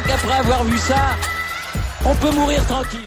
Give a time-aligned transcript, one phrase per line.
[0.00, 1.16] crois qu'après avoir vu ça,
[2.06, 3.00] on peut mourir tranquille.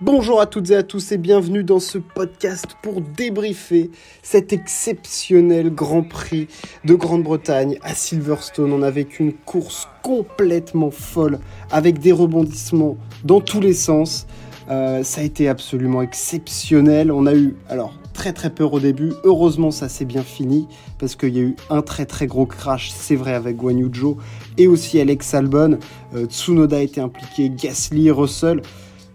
[0.00, 3.90] Bonjour à toutes et à tous et bienvenue dans ce podcast pour débriefer
[4.22, 6.48] cet exceptionnel Grand Prix
[6.84, 8.72] de Grande-Bretagne à Silverstone.
[8.72, 11.38] On a vécu une course complètement folle
[11.70, 14.26] avec des rebondissements dans tous les sens.
[14.70, 17.12] Euh, ça a été absolument exceptionnel.
[17.12, 19.14] On a eu, alors, très très peur au début.
[19.24, 22.90] Heureusement, ça s'est bien fini parce qu'il y a eu un très très gros crash,
[22.94, 24.18] c'est vrai, avec Guan Yu Zhou
[24.58, 25.78] et aussi Alex Albon.
[26.14, 28.60] Euh, Tsunoda été impliqué, Gasly, Russell.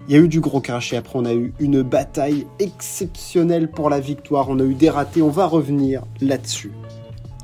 [0.08, 3.70] Il y a eu du gros crash et après on a eu une bataille exceptionnelle
[3.70, 4.50] pour la victoire.
[4.50, 6.72] On a eu des ratés, on va revenir là-dessus.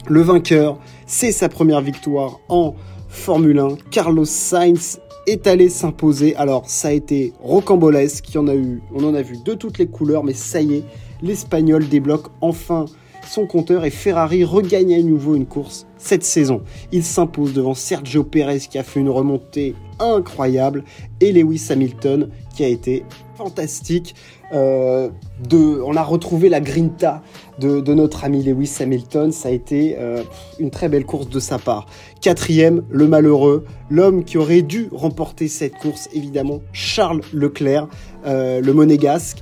[0.07, 2.73] Le vainqueur, c'est sa première victoire en
[3.07, 3.67] Formule 1.
[3.91, 6.35] Carlos Sainz est allé s'imposer.
[6.37, 9.85] Alors ça a été rocambolesque, on, a eu, on en a vu de toutes les
[9.85, 10.83] couleurs, mais ça y est,
[11.21, 12.85] l'Espagnol débloque enfin
[13.27, 16.61] son compteur et Ferrari regagne à nouveau une course cette saison.
[16.91, 20.83] Il s'impose devant Sergio Perez qui a fait une remontée incroyable
[21.19, 23.05] et Lewis Hamilton qui a été
[23.37, 24.15] fantastique.
[24.53, 25.09] Euh,
[25.51, 27.21] on a retrouvé la grinta
[27.59, 29.31] de, notre ami Lewis Hamilton.
[29.31, 30.23] Ça a été euh,
[30.59, 31.85] une très belle course de sa part.
[32.21, 37.87] Quatrième, le malheureux, l'homme qui aurait dû remporter cette course, évidemment, Charles Leclerc,
[38.25, 39.37] euh, le monégasque.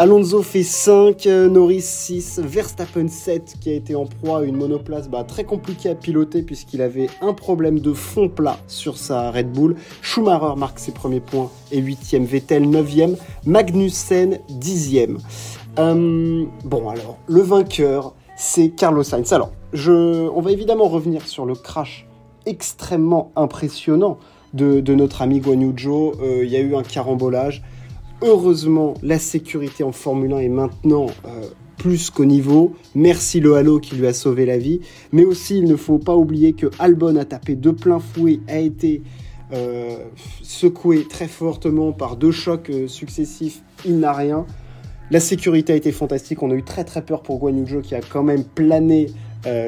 [0.00, 5.08] Alonso fait 5, Norris 6, Verstappen 7 qui a été en proie à une monoplace
[5.08, 9.50] bah, très compliquée à piloter puisqu'il avait un problème de fond plat sur sa Red
[9.50, 9.74] Bull.
[10.00, 15.18] Schumacher marque ses premiers points et 8e, Vettel 9e, Magnussen 10e.
[15.80, 19.32] Euh, bon alors, le vainqueur c'est Carlos Sainz.
[19.32, 22.06] Alors, on va évidemment revenir sur le crash
[22.46, 24.18] extrêmement impressionnant
[24.54, 26.12] de, notre ami Guan Yu Zhou.
[26.22, 27.64] Euh, il y a eu un carambolage.
[28.20, 31.42] Heureusement, la sécurité en Formule 1 est maintenant euh,
[31.76, 32.74] plus qu'au niveau.
[32.96, 34.80] Merci le Halo qui lui a sauvé la vie.
[35.12, 38.58] Mais aussi, il ne faut pas oublier que Albon a tapé de plein fouet, a
[38.58, 39.02] été
[39.52, 39.98] euh,
[40.42, 43.62] secoué très fortement par deux chocs euh, successifs.
[43.84, 44.46] Il n'a rien.
[45.12, 46.42] La sécurité a été fantastique.
[46.42, 49.06] On a eu très très peur pour Guan Yu qui a quand même plané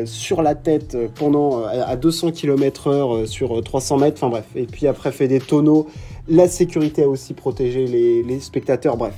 [0.05, 4.17] sur la tête pendant à 200 km/h sur 300 mètres.
[4.19, 4.45] Enfin bref.
[4.55, 5.87] Et puis après fait des tonneaux.
[6.29, 8.97] La sécurité a aussi protégé les, spectateurs.
[8.97, 9.15] Bref,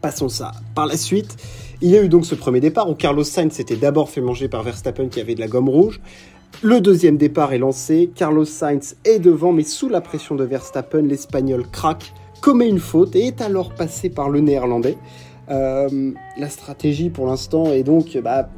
[0.00, 0.52] passons ça.
[0.74, 1.36] Par la suite,
[1.80, 4.48] il y a eu donc ce premier départ où Carlos Sainz s'était d'abord fait manger
[4.48, 6.00] par Verstappen qui avait de la gomme rouge.
[6.62, 8.10] Le deuxième départ est lancé.
[8.14, 13.16] Carlos Sainz est devant, mais sous la pression de Verstappen, l'Espagnol craque, commet une faute
[13.16, 14.96] et est alors passé par le Néerlandais.
[15.50, 18.48] Euh, la stratégie pour l'instant est donc bah,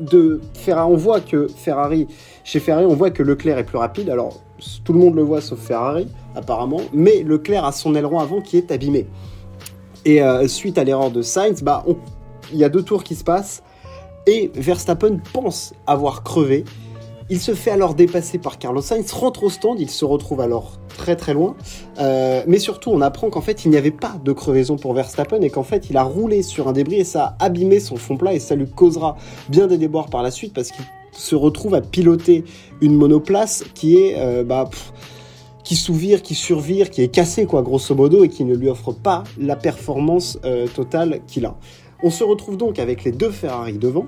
[0.00, 0.90] de Ferrari.
[0.90, 2.06] On voit que Ferrari,
[2.44, 4.10] chez Ferrari, on voit que Leclerc est plus rapide.
[4.10, 4.40] Alors
[4.84, 8.56] tout le monde le voit sauf Ferrari apparemment, mais Leclerc a son aileron avant qui
[8.56, 9.06] est abîmé.
[10.04, 11.84] Et euh, suite à l'erreur de Sainz, bah,
[12.52, 13.62] il y a deux tours qui se passent
[14.26, 16.64] et Verstappen pense avoir crevé.
[17.32, 20.80] Il se fait alors dépasser par Carlos Sainz, rentre au stand, il se retrouve alors
[20.88, 21.54] très très loin.
[22.00, 25.40] Euh, mais surtout, on apprend qu'en fait, il n'y avait pas de crevaison pour Verstappen
[25.40, 28.16] et qu'en fait, il a roulé sur un débris et ça a abîmé son fond
[28.16, 29.16] plat et ça lui causera
[29.48, 32.42] bien des déboires par la suite parce qu'il se retrouve à piloter
[32.80, 34.68] une monoplace qui est euh, bah,
[35.62, 38.90] qui souvire, qui survire, qui est cassée quoi grosso modo et qui ne lui offre
[38.90, 41.56] pas la performance euh, totale qu'il a.
[42.02, 44.06] On se retrouve donc avec les deux Ferrari devant,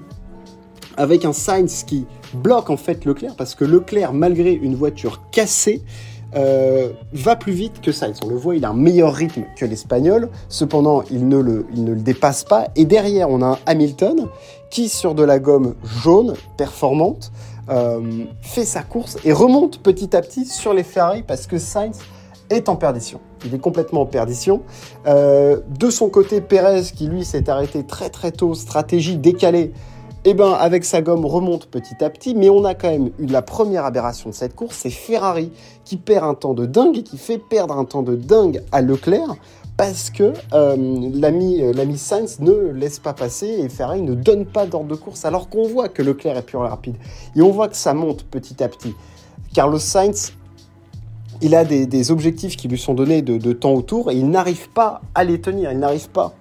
[0.97, 5.83] avec un Sainz qui bloque en fait Leclerc parce que Leclerc malgré une voiture cassée
[6.35, 8.19] euh, va plus vite que Sainz.
[8.25, 10.31] On le voit, il a un meilleur rythme que l'Espagnol.
[10.49, 11.65] Cependant, il ne, le,
[11.97, 12.69] dépasse pas.
[12.75, 14.29] Et derrière, on a un Hamilton
[14.71, 17.33] qui, sur de la gomme jaune, performante,
[17.69, 21.99] euh, fait sa course et remonte petit à petit sur les Ferrari parce que Sainz
[22.51, 23.21] est en perdition.
[23.45, 24.63] Il est complètement en perdition.
[25.07, 29.73] Euh, de son côté, Perez, qui lui s'est arrêté très très tôt, stratégie décalée,
[30.25, 33.27] eh ben, avec sa gomme remonte petit à petit, mais on a quand même eu
[33.27, 35.51] la première aberration de cette course, c'est Ferrari
[35.85, 38.83] qui perd un temps de dingue et qui fait perdre un temps de dingue à
[38.83, 39.37] Leclerc
[39.77, 44.67] parce que euh, euh, l'ami Sainz ne laisse pas passer et Ferrari ne donne pas
[44.67, 46.97] d'ordre de course alors qu'on voit que Leclerc est plus rapide
[47.35, 48.95] et on voit que ça monte petit à petit.
[49.53, 50.35] Carlos Sainz,
[51.41, 55.01] il a des, objectifs qui lui sont donnés de, temps autour et il n'arrive pas
[55.15, 56.35] à les tenir, il n'arrive pas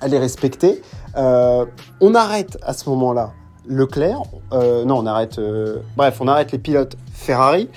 [0.00, 0.82] à les respecter.
[1.16, 1.66] Euh,
[2.00, 3.32] on arrête à ce moment-là
[3.66, 4.22] Leclerc,
[4.52, 5.40] non on arrête,
[5.96, 7.68] bref on arrête les pilotes Ferrari.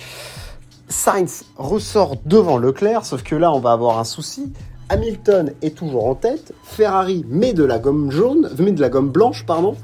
[0.87, 4.53] Sainz ressort devant Leclerc, sauf que là on va avoir un souci,
[4.89, 9.09] Hamilton est toujours en tête, Ferrari met de la gomme jaune, met de la gomme
[9.09, 9.75] blanche, pardon,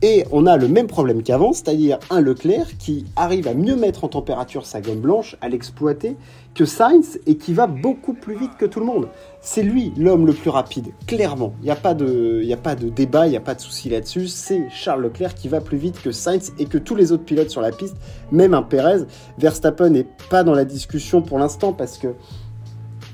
[0.00, 4.04] Et on a le même problème qu'avant, c'est-à-dire un Leclerc qui arrive à mieux mettre
[4.04, 6.16] en température sa gomme blanche, à l'exploiter,
[6.54, 9.08] que Sainz et qui va beaucoup plus vite que tout le monde.
[9.40, 11.52] C'est lui l'homme le plus rapide, clairement.
[11.62, 13.88] Il n'y a, pas de, a pas de débat, il n'y a pas de souci
[13.88, 14.28] là-dessus.
[14.28, 17.50] C'est Charles Leclerc qui va plus vite que Sainz et que tous les autres pilotes
[17.50, 17.96] sur la piste,
[18.30, 19.02] même un Perez.
[19.38, 22.14] Verstappen n'est pas dans la discussion pour l'instant parce que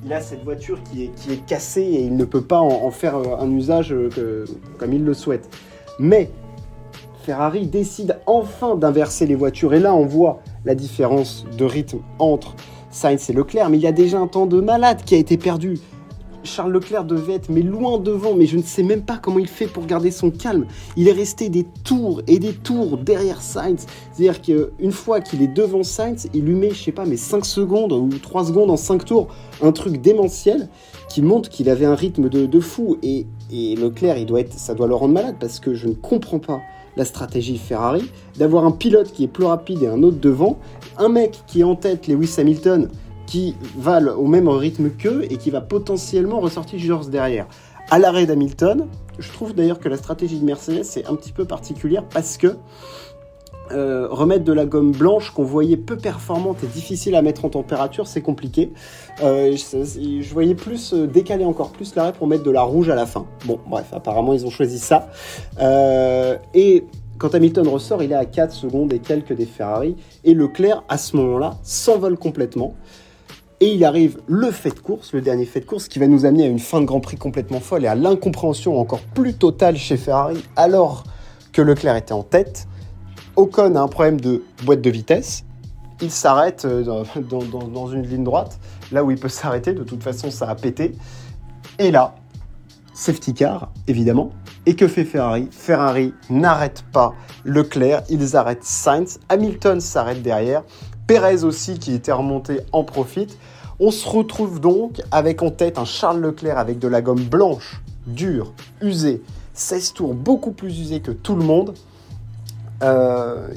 [0.04, 2.90] il a cette voiture qui est, qui est cassée et il ne peut pas en,
[2.90, 4.44] faire un usage euh,
[4.76, 5.48] comme il le souhaite.
[5.98, 6.30] Mais
[7.24, 9.72] Ferrari décide enfin d'inverser les voitures.
[9.72, 12.54] Et là, on voit la différence de rythme entre
[12.90, 13.70] Sainz et Leclerc.
[13.70, 15.78] Mais il y a déjà un temps de malade qui a été perdu.
[16.42, 19.48] Charles Leclerc devait être mais loin devant, mais je ne sais même pas comment il
[19.48, 20.66] fait pour garder son calme.
[20.98, 23.86] Il est resté des tours et des tours derrière Sainz.
[24.12, 27.46] C'est-à-dire qu'une fois qu'il est devant Sainz, il lui met, je sais pas, mais 5
[27.46, 29.28] secondes ou 3 secondes en 5 tours.
[29.62, 30.68] Un truc démentiel
[31.08, 32.98] qui montre qu'il avait un rythme de, fou.
[33.02, 35.94] Et, et Leclerc, il doit être, ça doit le rendre malade parce que je ne
[35.94, 36.60] comprends pas
[36.96, 40.58] la stratégie Ferrari, d'avoir un pilote qui est plus rapide et un autre devant,
[40.98, 42.88] un mec qui est en tête, Lewis Hamilton,
[43.26, 47.46] qui va au même rythme qu'eux et qui va potentiellement ressortir George derrière.
[47.90, 48.86] À l'arrêt d'Hamilton,
[49.18, 52.56] je trouve d'ailleurs que la stratégie de Mercedes est un petit peu particulière parce que
[53.72, 57.48] euh, remettre de la gomme blanche qu'on voyait peu performante et difficile à mettre en
[57.48, 58.70] température, c'est compliqué.
[59.22, 62.94] Euh, je, voyais plus euh, décaler encore plus l'arrêt pour mettre de la rouge à
[62.94, 63.26] la fin.
[63.46, 65.08] Bon, bref, apparemment ils ont choisi ça.
[66.54, 66.84] et
[67.16, 69.96] quand Hamilton ressort, il est à 4 secondes et quelques des Ferrari.
[70.24, 72.74] Et Leclerc, à ce moment-là, s'envole complètement.
[73.60, 76.26] Et il arrive le fait de course, le dernier fait de course, qui va nous
[76.26, 79.76] amener à une fin de Grand Prix complètement folle et à l'incompréhension encore plus totale
[79.76, 81.04] chez Ferrari, alors
[81.52, 82.66] que Leclerc était en tête.
[83.36, 85.44] Ocon a un problème de boîte de vitesse.
[86.00, 88.58] Il s'arrête euh, dans, une ligne droite,
[88.92, 89.72] là où il peut s'arrêter.
[89.72, 90.94] De toute façon, ça a pété.
[91.78, 92.14] Et là,
[92.94, 94.30] safety car, évidemment.
[94.66, 95.48] Et que fait Ferrari?
[95.50, 97.14] Ferrari n'arrête pas
[97.44, 99.18] Leclerc, ils arrêtent Sainz.
[99.28, 100.62] Hamilton s'arrête derrière.
[101.06, 103.36] Perez aussi, qui était remonté, en profite.
[103.80, 107.82] On se retrouve donc avec en tête un Charles Leclerc avec de la gomme blanche,
[108.06, 109.22] dure, usée,
[109.54, 111.74] 16 tours, beaucoup plus usée que tout le monde.
[112.82, 113.48] Euh,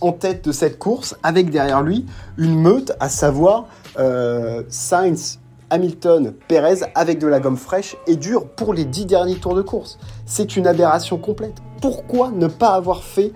[0.00, 2.06] en tête de cette course, avec derrière lui
[2.36, 3.66] une meute, à savoir
[3.98, 9.36] euh, Sainz, Hamilton, Perez, avec de la gomme fraîche et dure pour les dix derniers
[9.36, 9.98] tours de course.
[10.26, 11.54] C'est une aberration complète.
[11.80, 13.32] Pourquoi ne pas avoir fait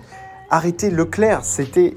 [0.51, 1.43] arrêter Leclerc?
[1.43, 1.95] C'était,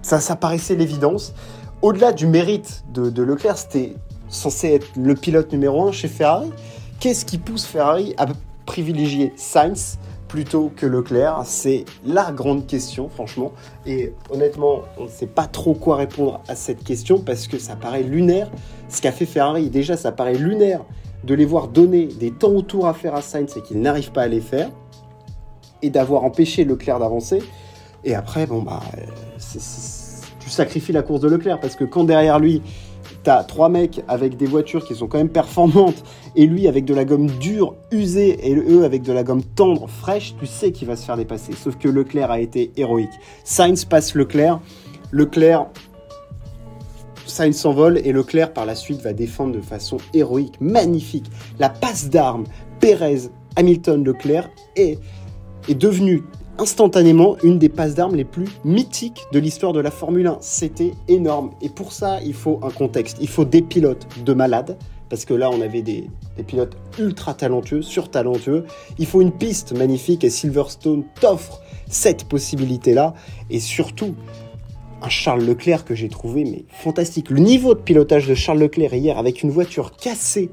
[0.00, 1.34] ça, ça paraissait l'évidence.
[1.82, 3.94] Au-delà du mérite de, de Leclerc, c'était
[4.28, 6.50] censé être le pilote numéro un chez Ferrari.
[6.98, 8.26] Qu'est-ce qui pousse Ferrari à
[8.64, 9.98] privilégier Sainz?
[10.32, 13.52] Plutôt que Leclerc C'est la grande question, franchement.
[13.84, 17.76] Et honnêtement, on ne sait pas trop quoi répondre à cette question parce que ça
[17.76, 18.50] paraît lunaire.
[18.88, 20.86] Ce qu'a fait Ferrari, déjà, ça paraît lunaire
[21.24, 24.22] de les voir donner des temps autour à faire à Sainz et qu'ils n'arrivent pas
[24.22, 24.70] à les faire
[25.82, 27.42] et d'avoir empêché Leclerc d'avancer.
[28.02, 28.80] Et après, bon, bah,
[30.40, 32.62] tu sacrifies la course de Leclerc parce que quand derrière lui,
[33.22, 36.02] T'as trois mecs avec des voitures qui sont quand même performantes
[36.34, 39.88] et lui avec de la gomme dure, usée et eux avec de la gomme tendre,
[39.88, 41.52] fraîche, tu sais qu'il va se faire dépasser.
[41.52, 43.12] Sauf que Leclerc a été héroïque.
[43.44, 44.60] Sainz passe Leclerc.
[45.12, 45.66] Leclerc
[47.26, 51.30] Sainz s'envole et Leclerc par la suite va défendre de façon héroïque, magnifique.
[51.58, 52.44] La passe d'armes
[52.80, 54.98] Pérez, Hamilton, Leclerc est,
[55.68, 56.24] est devenue
[56.58, 60.38] instantanément une des passes d'armes les plus mythiques de l'histoire de la Formule 1.
[60.40, 61.50] C'était énorme.
[61.60, 63.18] Et pour ça, il faut un contexte.
[63.20, 64.76] Il faut des pilotes de malades.
[65.08, 66.08] Parce que là, on avait des,
[66.46, 68.64] pilotes ultra talentueux, surtalentueux.
[68.98, 73.12] Il faut une piste magnifique et Silverstone t'offre cette possibilité-là.
[73.50, 74.14] Et surtout,
[75.02, 77.28] un Charles Leclerc que j'ai trouvé mais fantastique.
[77.28, 80.50] Le niveau de pilotage de Charles Leclerc hier avec une voiture cassée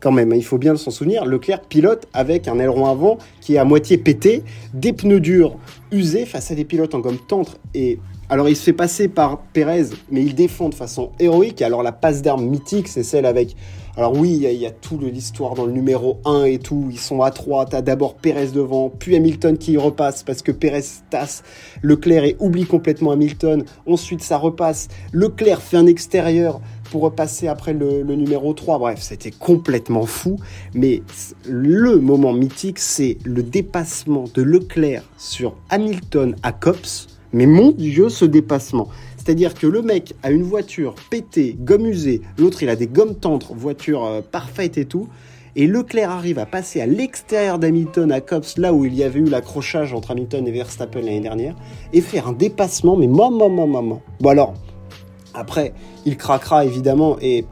[0.00, 3.58] quand même, il faut bien s'en souvenir, Leclerc pilote avec un aileron avant qui est
[3.58, 4.42] à moitié pété,
[4.74, 5.56] des pneus durs
[5.92, 7.98] usés face à des pilotes en gomme tendre et
[8.30, 11.62] alors il se fait passer par Pérez, mais il défend de façon héroïque.
[11.62, 13.56] Alors la passe d'armes mythique, c'est celle avec...
[13.96, 16.86] Alors oui, il y, a, tout l'histoire dans le numéro 1 et tout.
[16.92, 20.84] Ils sont à 3, t'as d'abord Pérez devant, puis Hamilton qui repasse parce que Pérez
[21.10, 21.42] tasse
[21.82, 23.64] Leclerc et oublie complètement Hamilton.
[23.84, 24.86] Ensuite ça repasse.
[25.12, 28.78] Leclerc fait un extérieur pour repasser après le, numéro 3.
[28.78, 30.36] Bref, c'était complètement fou.
[30.74, 31.02] Mais
[31.48, 37.08] le moment mythique, c'est le dépassement de Leclerc sur Hamilton à Cops.
[37.32, 38.88] Mais mon Dieu, ce dépassement.
[39.16, 43.14] C'est-à-dire que le mec a une voiture pétée, gomme usée, l'autre il a des gommes
[43.14, 45.08] tendres, voiture euh, parfaite et tout.
[45.56, 49.20] Et Leclerc arrive à passer à l'extérieur d'Hamilton à Cops, là où il y avait
[49.20, 51.54] eu l'accrochage entre Hamilton et Verstappen l'année dernière,
[51.92, 54.02] et faire un dépassement, mais maman, maman, maman.
[54.20, 54.54] Bon alors,
[55.40, 55.72] après,
[56.04, 57.46] il craquera évidemment et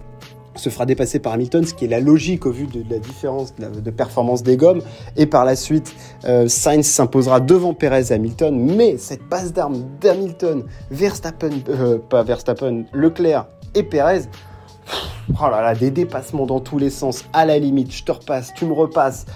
[0.57, 3.55] se fera dépasser par Hamilton, ce qui est la logique au vu de, la différence
[3.55, 4.83] de, performance des gommes.
[5.17, 8.59] Et par la suite, euh, Sainz s'imposera devant Perez et Hamilton.
[8.77, 14.23] Mais cette passe d'armes d'Hamilton, Verstappen, euh, pas Verstappen, Leclerc et Perez,
[15.41, 17.25] oh là là, des dépassements dans tous les sens.
[17.33, 19.27] À la limite, je te repasse, tu me repasses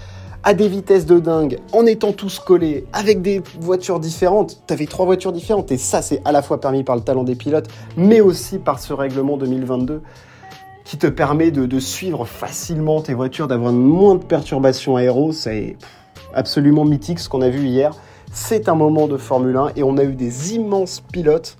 [0.43, 4.61] à des vitesses de dingue, en étant tous collés, avec des voitures différentes.
[4.67, 7.23] Tu avais trois voitures différentes, et ça, c'est à la fois permis par le talent
[7.23, 10.01] des pilotes, mais aussi par ce règlement 2022
[10.85, 15.31] qui te permet de, suivre facilement tes voitures, d'avoir moins de perturbations aéro.
[15.31, 15.77] C'est
[16.33, 17.91] absolument mythique ce qu'on a vu hier.
[18.31, 21.57] C'est un moment de Formule 1 et on a eu des immenses pilotes.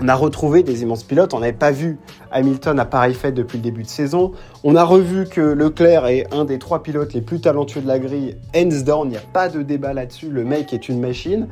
[0.00, 1.34] On a retrouvé des immenses pilotes.
[1.34, 1.98] On n'avait pas vu
[2.30, 4.32] Hamilton à pareille fête depuis le début de saison.
[4.62, 7.98] On a revu que Leclerc est un des trois pilotes les plus talentueux de la
[7.98, 8.36] grille.
[8.54, 10.28] Hands down, il n'y a pas de débat là-dessus.
[10.28, 11.48] Le mec est une machine.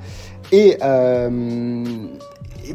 [0.52, 1.84] Et, euh,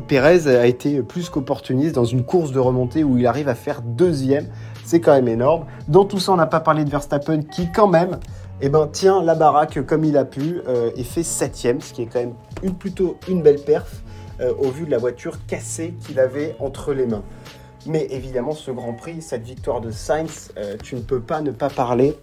[0.08, 3.82] Pérez a été plus qu'opportuniste dans une course de remontée où il arrive à faire
[3.82, 4.48] deuxième.
[4.84, 5.66] C'est quand même énorme.
[5.88, 8.20] Dans tout ça, on n'a pas parlé de Verstappen qui, quand même,
[8.62, 12.04] eh ben, tient la baraque comme il a pu euh, et fait septième, ce qui
[12.04, 14.04] est quand même plutôt une belle perf
[14.42, 17.24] euh, au vu de la voiture cassée qu'il avait entre les mains.
[17.86, 21.52] Mais évidemment, ce Grand Prix, cette victoire de Sainz, euh, tu ne peux pas ne
[21.52, 22.16] pas parler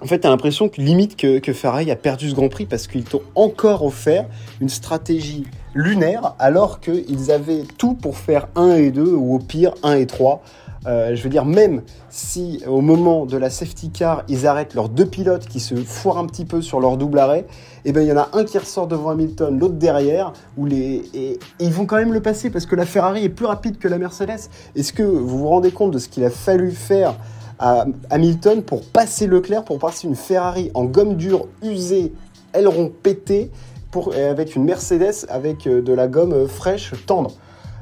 [0.00, 2.66] en fait, tu as l'impression que limite que, que, Ferrari a perdu ce Grand Prix
[2.66, 4.26] parce qu'ils t'ont encore offert
[4.60, 9.72] une stratégie lunaire alors qu'ils avaient tout pour faire 1 et 2 ou au pire
[9.82, 10.42] 1 et 3.
[10.86, 14.90] Euh, je veux dire, même si au moment de la safety car, ils arrêtent leurs
[14.90, 17.46] deux pilotes qui se foirent un petit peu sur leur double arrêt,
[17.86, 20.66] et eh ben il y en a un qui ressort devant Hamilton, l'autre derrière, où
[20.66, 23.78] les et, ils vont quand même le passer parce que la Ferrari est plus rapide
[23.78, 24.48] que la Mercedes.
[24.76, 27.14] Est-ce que vous vous rendez compte de ce qu'il a fallu faire
[27.58, 32.12] à Hamilton pour passer Leclerc, pour passer une Ferrari en gomme dure usée,
[32.52, 33.50] aileron pété,
[33.90, 37.30] pour, avec une Mercedes avec euh, de la gomme euh, fraîche tendre?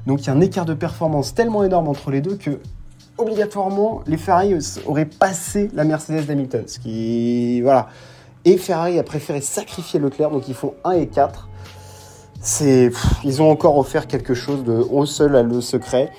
[0.07, 2.59] Donc il y a un écart de performance tellement énorme entre les deux que
[3.19, 6.65] obligatoirement les Ferrari auraient passé la Mercedes d'Hamilton.
[7.63, 7.89] Voilà.
[8.45, 11.49] Et Ferrari a préféré sacrifier Leclerc, donc ils font 1 et 4.
[12.41, 12.91] C'est,
[13.23, 16.11] ils ont encore offert quelque chose de au seul à le secret.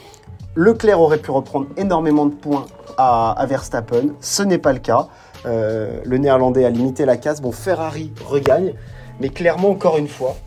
[0.56, 2.66] Leclerc aurait pu reprendre énormément de points
[2.98, 4.14] à, Verstappen.
[4.22, 5.08] Ce n'est pas le cas.
[5.46, 7.42] Euh, le néerlandais a limité la casse.
[7.42, 8.74] Bon, Ferrari regagne,
[9.20, 10.38] mais clairement, encore une fois,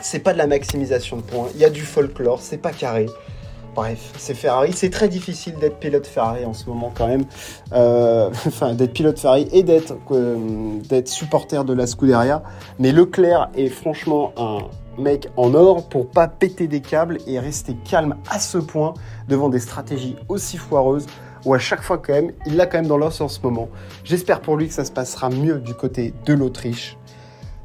[0.00, 1.46] c'est pas de la maximisation de points.
[1.54, 3.06] Il y a du folklore, c'est pas carré.
[3.74, 4.72] Bref, c'est Ferrari.
[4.72, 7.24] C'est très difficile d'être pilote Ferrari en ce moment quand même.
[7.72, 12.42] Euh, enfin, d'être pilote Ferrari et d'être euh, d'être supporter de la Scuderia.
[12.78, 14.58] Mais Leclerc est franchement un
[14.96, 18.94] mec en or pour pas péter des câbles et rester calme à ce point
[19.28, 21.06] devant des stratégies aussi foireuses
[21.44, 23.68] où à chaque fois quand même, il l'a quand même dans l'os en ce moment.
[24.04, 26.96] J'espère pour lui que ça se passera mieux du côté de l'Autriche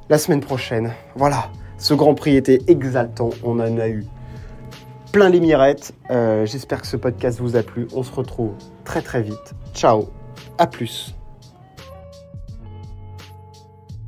[0.10, 0.92] la semaine prochaine.
[1.16, 4.06] Voilà, ce Grand Prix était exaltant, on en a eu
[5.12, 5.94] plein les mirettes.
[6.12, 7.88] Euh, j'espère que ce podcast vous a plu.
[7.94, 8.54] On se retrouve
[8.86, 9.54] très très vite.
[9.74, 10.10] Ciao,
[10.58, 11.16] à plus.